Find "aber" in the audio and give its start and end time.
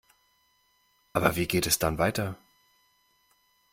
1.13-1.35